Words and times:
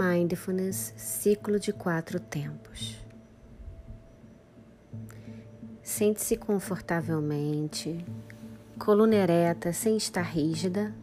Mindfulness 0.00 0.94
Ciclo 0.96 1.60
de 1.60 1.74
Quatro 1.74 2.18
Tempos. 2.18 2.98
Sente-se 5.82 6.38
confortavelmente, 6.38 8.02
coluna 8.78 9.16
ereta 9.16 9.74
sem 9.74 9.98
estar 9.98 10.22
rígida, 10.22 10.94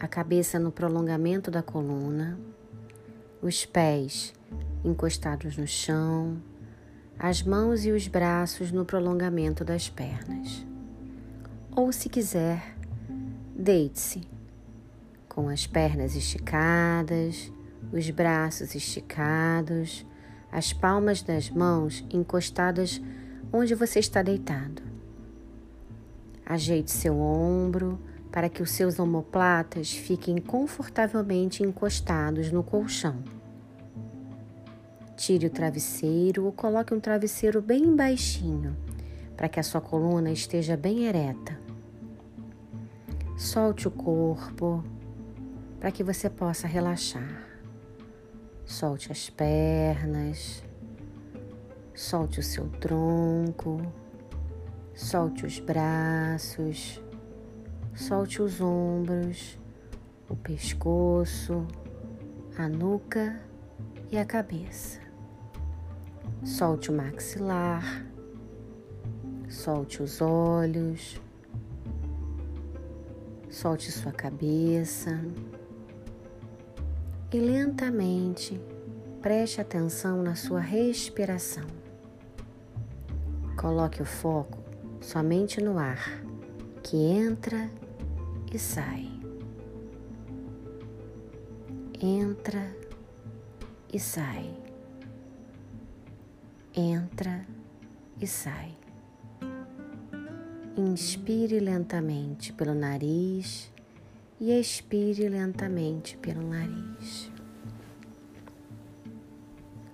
a 0.00 0.08
cabeça 0.08 0.58
no 0.58 0.72
prolongamento 0.72 1.48
da 1.48 1.62
coluna, 1.62 2.36
os 3.40 3.64
pés 3.64 4.34
encostados 4.84 5.56
no 5.56 5.68
chão, 5.68 6.36
as 7.16 7.40
mãos 7.40 7.84
e 7.84 7.92
os 7.92 8.08
braços 8.08 8.72
no 8.72 8.84
prolongamento 8.84 9.64
das 9.64 9.88
pernas. 9.88 10.66
Ou, 11.70 11.92
se 11.92 12.08
quiser, 12.08 12.76
deite-se 13.54 14.26
com 15.28 15.48
as 15.48 15.68
pernas 15.68 16.16
esticadas, 16.16 17.52
os 17.92 18.08
braços 18.10 18.74
esticados, 18.74 20.06
as 20.50 20.72
palmas 20.72 21.22
das 21.22 21.50
mãos 21.50 22.04
encostadas 22.10 23.00
onde 23.52 23.74
você 23.74 23.98
está 23.98 24.22
deitado. 24.22 24.82
Ajeite 26.46 26.90
seu 26.90 27.18
ombro 27.18 27.98
para 28.30 28.48
que 28.48 28.62
os 28.62 28.70
seus 28.72 28.98
omoplatas 28.98 29.92
fiquem 29.92 30.38
confortavelmente 30.38 31.62
encostados 31.62 32.50
no 32.50 32.62
colchão. 32.62 33.22
Tire 35.16 35.46
o 35.46 35.50
travesseiro 35.50 36.44
ou 36.44 36.52
coloque 36.52 36.92
um 36.92 37.00
travesseiro 37.00 37.62
bem 37.62 37.94
baixinho 37.94 38.76
para 39.36 39.48
que 39.48 39.58
a 39.58 39.62
sua 39.62 39.80
coluna 39.80 40.30
esteja 40.30 40.76
bem 40.76 41.04
ereta. 41.04 41.58
Solte 43.36 43.88
o 43.88 43.90
corpo 43.90 44.84
para 45.80 45.90
que 45.90 46.04
você 46.04 46.28
possa 46.28 46.66
relaxar. 46.66 47.53
Solte 48.74 49.12
as 49.12 49.30
pernas, 49.30 50.64
solte 51.94 52.40
o 52.40 52.42
seu 52.42 52.68
tronco, 52.68 53.80
solte 54.92 55.46
os 55.46 55.60
braços, 55.60 57.00
solte 57.94 58.42
os 58.42 58.60
ombros, 58.60 59.56
o 60.28 60.34
pescoço, 60.34 61.64
a 62.58 62.68
nuca 62.68 63.40
e 64.10 64.18
a 64.18 64.24
cabeça. 64.24 64.98
Solte 66.42 66.90
o 66.90 66.96
maxilar, 66.96 68.04
solte 69.48 70.02
os 70.02 70.20
olhos, 70.20 71.22
solte 73.48 73.92
sua 73.92 74.10
cabeça 74.10 75.12
e 77.34 77.40
lentamente 77.40 78.60
preste 79.20 79.60
atenção 79.60 80.22
na 80.22 80.36
sua 80.36 80.60
respiração. 80.60 81.66
Coloque 83.56 84.00
o 84.00 84.04
foco 84.04 84.62
somente 85.00 85.60
no 85.60 85.76
ar 85.76 86.22
que 86.80 86.96
entra 86.96 87.68
e 88.52 88.56
sai. 88.56 89.10
Entra 92.00 92.72
e 93.92 93.98
sai. 93.98 94.54
Entra 96.72 97.44
e 98.20 98.28
sai. 98.28 98.76
Inspire 100.76 101.58
lentamente 101.58 102.52
pelo 102.52 102.74
nariz 102.74 103.73
e 104.40 104.52
expire 104.58 105.28
lentamente 105.28 106.16
pelo 106.16 106.42
nariz. 106.42 107.30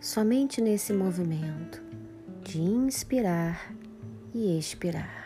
Somente 0.01 0.61
nesse 0.61 0.93
movimento 0.93 1.83
de 2.43 2.61
inspirar 2.61 3.75
e 4.35 4.59
expirar. 4.59 5.21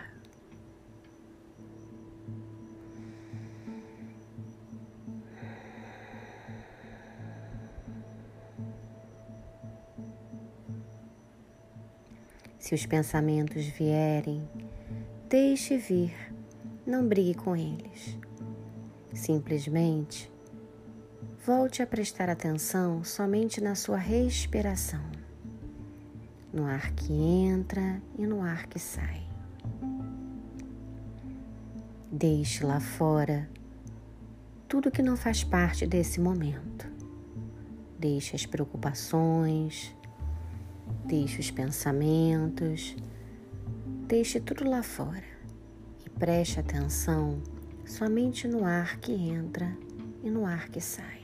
Se 12.59 12.75
os 12.75 12.87
pensamentos 12.87 13.63
vierem, 13.67 14.49
deixe 15.29 15.77
vir, 15.77 16.15
não 16.87 17.07
brigue 17.07 17.35
com 17.35 17.55
eles. 17.55 18.17
Simplesmente 19.15 20.31
volte 21.47 21.83
a 21.83 21.87
prestar 21.87 22.29
atenção 22.29 23.05
somente 23.05 23.61
na 23.61 23.77
sua 23.77 23.97
respiração, 23.97 25.05
no 26.53 26.67
ar 26.67 26.91
que 26.93 27.13
entra 27.13 28.03
e 28.19 28.27
no 28.27 28.43
ar 28.43 28.67
que 28.67 28.79
sai. 28.79 29.23
Deixe 32.11 32.67
lá 32.67 32.81
fora 32.81 33.49
tudo 34.69 34.91
que 34.91 35.03
não 35.03 35.17
faz 35.17 35.45
parte 35.45 35.87
desse 35.87 36.21
momento. 36.21 36.93
Deixe 37.99 38.35
as 38.35 38.45
preocupações, 38.45 39.95
deixe 41.05 41.39
os 41.39 41.51
pensamentos, 41.53 42.97
deixe 44.09 44.41
tudo 44.41 44.69
lá 44.69 44.83
fora 44.83 45.25
e 46.05 46.11
preste 46.11 46.59
atenção 46.59 47.41
somente 47.87 48.49
no 48.49 48.65
ar 48.65 48.99
que 48.99 49.13
entra 49.13 49.77
e 50.23 50.31
no 50.31 50.47
ar 50.47 50.69
que 50.69 50.81
sai. 50.81 51.21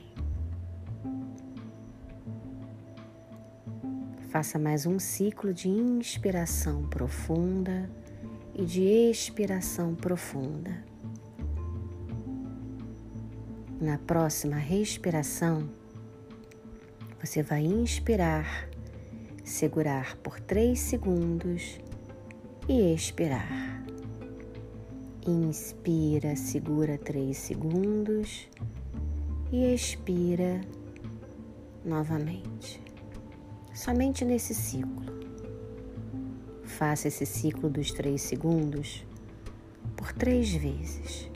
Faça 4.29 4.57
mais 4.57 4.85
um 4.85 4.97
ciclo 4.97 5.53
de 5.53 5.67
inspiração 5.67 6.87
profunda 6.87 7.89
e 8.55 8.63
de 8.63 8.83
expiração 8.83 9.93
profunda. 9.93 10.83
Na 13.79 13.97
próxima 13.97 14.55
respiração, 14.55 15.69
você 17.19 17.43
vai 17.43 17.63
inspirar, 17.63 18.69
segurar 19.43 20.15
por 20.17 20.39
três 20.39 20.79
segundos 20.79 21.79
e 22.69 22.93
expirar. 22.93 23.80
Inspira, 25.27 26.35
segura 26.35 26.97
três 26.97 27.37
segundos 27.37 28.49
e 29.51 29.71
expira 29.71 30.61
novamente. 31.85 32.81
Somente 33.71 34.25
nesse 34.25 34.55
ciclo. 34.55 35.21
Faça 36.63 37.07
esse 37.07 37.23
ciclo 37.23 37.69
dos 37.69 37.91
três 37.91 38.23
segundos 38.23 39.05
por 39.95 40.11
três 40.11 40.51
vezes. 40.51 41.30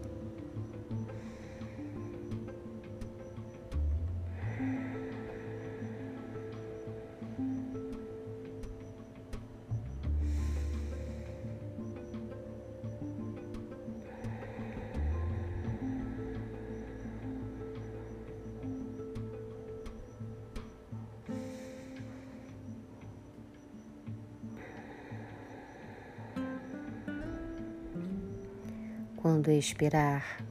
Quando 29.36 29.52
expirar, 29.52 30.42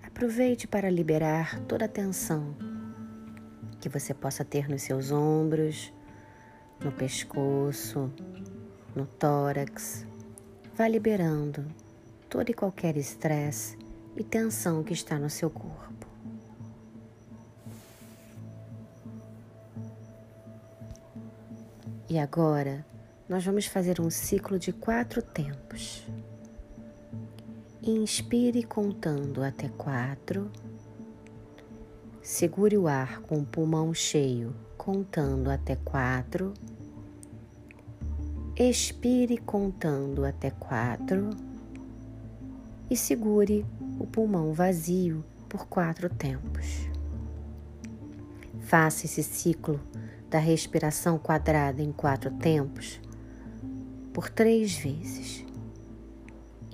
aproveite 0.00 0.68
para 0.68 0.88
liberar 0.88 1.58
toda 1.62 1.86
a 1.86 1.88
tensão 1.88 2.54
que 3.80 3.88
você 3.88 4.14
possa 4.14 4.44
ter 4.44 4.68
nos 4.68 4.82
seus 4.82 5.10
ombros, 5.10 5.92
no 6.78 6.92
pescoço, 6.92 8.08
no 8.94 9.06
tórax. 9.06 10.06
Vá 10.72 10.86
liberando 10.86 11.66
todo 12.30 12.48
e 12.48 12.54
qualquer 12.54 12.96
estresse 12.96 13.76
e 14.16 14.22
tensão 14.22 14.84
que 14.84 14.92
está 14.92 15.18
no 15.18 15.28
seu 15.28 15.50
corpo. 15.50 16.06
E 22.08 22.20
agora 22.20 22.86
nós 23.28 23.44
vamos 23.44 23.66
fazer 23.66 24.00
um 24.00 24.08
ciclo 24.08 24.60
de 24.60 24.72
quatro 24.72 25.20
tempos. 25.20 26.06
Inspire 27.80 28.64
contando 28.64 29.40
até 29.40 29.68
quatro. 29.68 30.50
Segure 32.20 32.76
o 32.76 32.88
ar 32.88 33.20
com 33.20 33.38
o 33.38 33.46
pulmão 33.46 33.94
cheio, 33.94 34.52
contando 34.76 35.48
até 35.48 35.76
quatro. 35.76 36.52
Expire 38.56 39.38
contando 39.38 40.24
até 40.24 40.50
quatro. 40.50 41.30
E 42.90 42.96
segure 42.96 43.64
o 44.00 44.06
pulmão 44.06 44.52
vazio 44.52 45.24
por 45.48 45.68
quatro 45.68 46.10
tempos. 46.10 46.88
Faça 48.62 49.06
esse 49.06 49.22
ciclo 49.22 49.80
da 50.28 50.40
respiração 50.40 51.16
quadrada 51.16 51.80
em 51.80 51.92
quatro 51.92 52.30
tempos 52.32 53.00
por 54.12 54.28
três 54.28 54.74
vezes. 54.74 55.47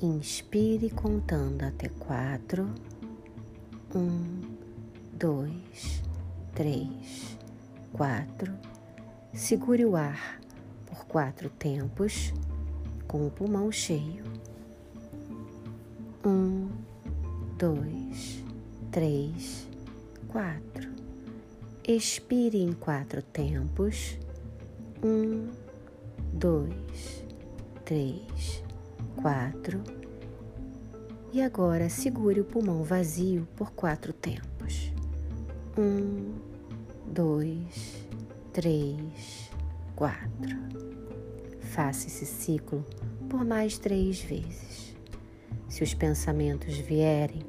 Inspire 0.02 0.91
contando 0.91 1.62
até 1.62 1.88
quatro. 1.88 2.69
Um, 3.94 4.41
dois, 5.12 6.02
três, 6.52 7.38
quatro. 7.93 8.52
Segure 9.32 9.85
o 9.85 9.94
ar 9.94 10.41
por 10.85 11.05
quatro 11.06 11.49
tempos 11.49 12.35
com 13.06 13.26
o 13.26 13.31
pulmão 13.31 13.70
cheio. 13.70 14.25
Um, 16.26 16.69
dois, 17.56 18.43
três, 18.91 19.69
quatro. 20.26 20.91
Expire 21.87 22.61
em 22.61 22.73
quatro 22.73 23.23
tempos. 23.23 24.19
Um, 25.05 25.50
dois, 26.32 27.25
três, 27.85 28.64
quatro. 29.21 29.83
E 31.33 31.43
agora 31.43 31.89
segure 31.89 32.41
o 32.41 32.45
pulmão 32.45 32.83
vazio 32.83 33.49
por 33.56 33.73
quatro 33.73 34.12
tempos. 34.12 34.93
Um, 35.77 36.33
dois, 37.06 38.06
três, 38.53 39.51
quatro. 39.97 40.56
Faça 41.61 42.06
esse 42.06 42.25
ciclo 42.25 42.85
por 43.29 43.45
mais 43.45 43.79
três 43.79 44.21
vezes. 44.21 44.95
Se 45.69 45.83
os 45.83 45.93
pensamentos 45.93 46.77
vierem, 46.77 47.43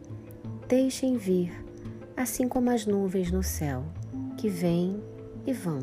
deixem 0.67 1.15
vir, 1.15 1.53
assim 2.17 2.47
como 2.47 2.71
as 2.71 2.87
nuvens 2.87 3.31
no 3.31 3.43
céu, 3.43 3.83
que 4.35 4.49
vêm 4.49 4.99
e 5.45 5.53
vão. 5.53 5.79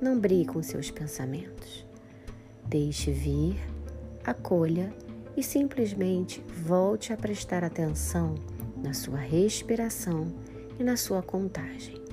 Não 0.00 0.18
brigue 0.20 0.46
com 0.46 0.62
seus 0.62 0.92
pensamentos. 0.92 1.84
Deixe 2.68 3.10
vir 3.10 3.56
acolha 4.26 4.92
e 5.36 5.42
simplesmente 5.42 6.42
volte 6.64 7.12
a 7.12 7.16
prestar 7.16 7.62
atenção 7.62 8.34
na 8.82 8.92
sua 8.92 9.18
respiração 9.18 10.32
e 10.78 10.82
na 10.82 10.96
sua 10.96 11.22
contagem. 11.22 12.05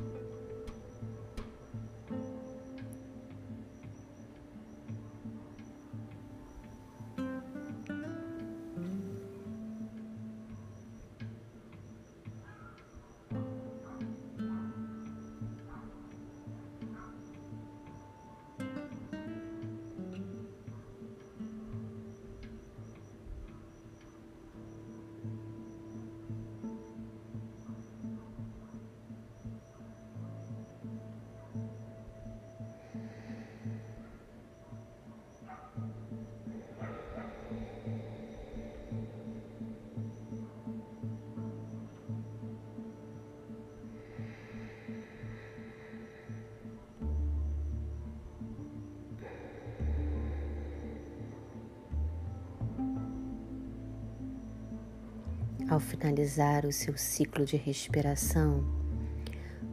Ao 55.74 55.80
finalizar 55.80 56.68
o 56.68 56.72
seu 56.72 56.96
ciclo 56.96 57.46
de 57.46 57.58
respiração, 57.58 58.64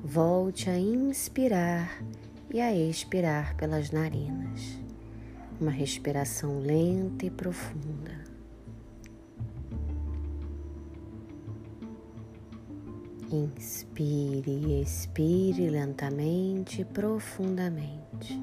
volte 0.03 0.71
a 0.71 0.79
inspirar 0.79 2.03
e 2.51 2.59
a 2.59 2.75
expirar 2.75 3.55
pelas 3.55 3.91
narinas. 3.91 4.81
Uma 5.61 5.71
respiração 5.71 6.59
lenta 6.59 7.27
e 7.27 7.31
profunda. 7.31 8.25
Inspire 13.31 14.51
e 14.51 14.81
expire 14.81 15.69
lentamente 15.69 16.81
e 16.81 16.85
profundamente. 16.87 18.41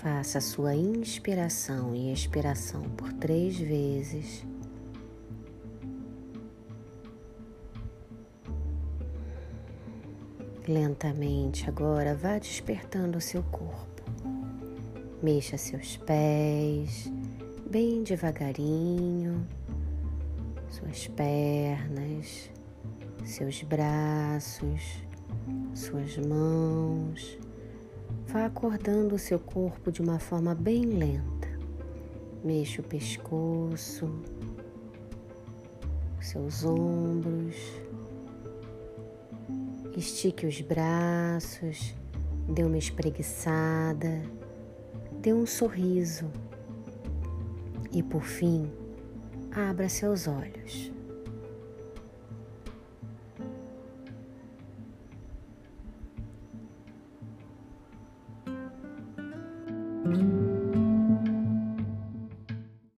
Faça 0.00 0.38
a 0.38 0.40
sua 0.40 0.76
inspiração 0.76 1.92
e 1.92 2.12
expiração 2.12 2.82
por 2.82 3.12
três 3.14 3.58
vezes. 3.58 4.46
Lentamente 10.68 11.68
agora 11.68 12.14
vá 12.14 12.38
despertando 12.38 13.18
o 13.18 13.20
seu 13.20 13.42
corpo. 13.42 14.04
Mexa 15.20 15.58
seus 15.58 15.96
pés, 15.96 17.10
bem 17.68 18.04
devagarinho, 18.04 19.44
suas 20.70 21.08
pernas, 21.08 22.48
seus 23.24 23.64
braços, 23.64 25.02
suas 25.74 26.16
mãos 26.18 27.47
Vá 28.30 28.44
acordando 28.44 29.14
o 29.14 29.18
seu 29.18 29.38
corpo 29.38 29.90
de 29.90 30.02
uma 30.02 30.18
forma 30.18 30.54
bem 30.54 30.84
lenta. 30.84 31.48
Mexa 32.44 32.82
o 32.82 32.84
pescoço, 32.84 34.06
seus 36.20 36.62
ombros, 36.62 37.56
estique 39.96 40.44
os 40.44 40.60
braços, 40.60 41.94
dê 42.46 42.64
uma 42.64 42.76
espreguiçada, 42.76 44.22
dê 45.22 45.32
um 45.32 45.46
sorriso 45.46 46.30
e, 47.90 48.02
por 48.02 48.24
fim, 48.24 48.70
abra 49.50 49.88
seus 49.88 50.28
olhos. 50.28 50.92